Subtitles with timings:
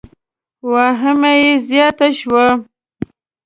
[0.71, 2.45] واهمه یې زیاته شوه.